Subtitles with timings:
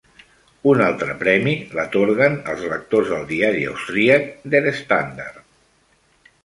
[0.69, 5.45] Un altre premi l'atorguen els lectors del diari austríac "Der Standard".